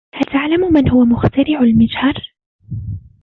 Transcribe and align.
هل 0.13 0.23
تعلم 0.33 0.73
من 0.73 0.89
هو 0.89 1.05
مخترع 1.05 1.61
المجهر؟ 1.61 2.33